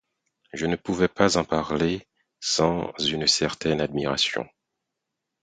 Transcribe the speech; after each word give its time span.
je 0.53 0.65
ne 0.65 0.75
pouvais 0.77 1.09
en 1.37 1.43
parler 1.45 2.07
sans 2.39 2.91
une 2.97 3.27
certaine 3.27 3.81
admiration. 3.81 4.49